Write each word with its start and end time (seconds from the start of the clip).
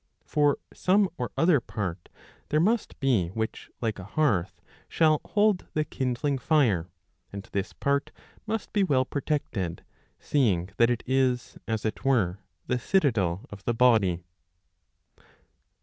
For 0.25 0.57
some 0.73 1.09
or 1.19 1.31
other 1.37 1.59
part 1.59 2.09
there 2.49 2.59
must 2.59 2.99
be 2.99 3.27
which 3.35 3.69
like 3.81 3.99
a 3.99 4.03
hearth 4.03 4.59
shall 4.89 5.21
hold 5.23 5.67
the 5.75 5.85
kindling 5.85 6.39
fire; 6.39 6.89
and 7.31 7.43
this 7.51 7.71
part 7.73 8.09
must 8.47 8.73
be 8.73 8.83
well 8.83 9.05
protected, 9.05 9.83
seeing 10.19 10.69
that 10.77 10.89
it 10.89 11.03
is, 11.05 11.59
as 11.67 11.85
it 11.85 12.03
were, 12.03 12.39
the 12.65 12.79
citadel 12.79 13.45
of 13.51 13.63
the 13.65 13.75
body. 13.75 14.23